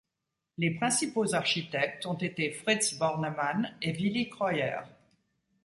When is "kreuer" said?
4.29-4.79